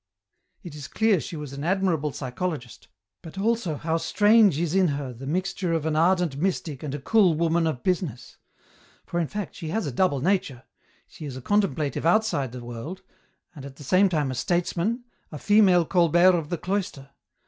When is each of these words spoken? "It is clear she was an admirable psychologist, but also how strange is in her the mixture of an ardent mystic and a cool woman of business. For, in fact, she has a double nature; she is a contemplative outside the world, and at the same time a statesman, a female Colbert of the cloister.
"It 0.63 0.73
is 0.73 0.87
clear 0.87 1.19
she 1.19 1.35
was 1.35 1.53
an 1.53 1.63
admirable 1.63 2.11
psychologist, 2.11 2.87
but 3.21 3.37
also 3.37 3.75
how 3.75 3.97
strange 3.97 4.57
is 4.59 4.73
in 4.73 4.87
her 4.87 5.13
the 5.13 5.27
mixture 5.27 5.73
of 5.73 5.85
an 5.85 5.95
ardent 5.95 6.37
mystic 6.37 6.81
and 6.81 6.95
a 6.95 6.99
cool 6.99 7.35
woman 7.35 7.67
of 7.67 7.83
business. 7.83 8.37
For, 9.05 9.19
in 9.19 9.27
fact, 9.27 9.53
she 9.53 9.67
has 9.67 9.85
a 9.85 9.91
double 9.91 10.19
nature; 10.19 10.63
she 11.05 11.25
is 11.27 11.37
a 11.37 11.41
contemplative 11.43 12.07
outside 12.07 12.51
the 12.51 12.65
world, 12.65 13.03
and 13.55 13.63
at 13.63 13.75
the 13.75 13.83
same 13.83 14.09
time 14.09 14.31
a 14.31 14.33
statesman, 14.33 15.03
a 15.31 15.37
female 15.37 15.85
Colbert 15.85 16.33
of 16.33 16.49
the 16.49 16.57
cloister. 16.57 17.11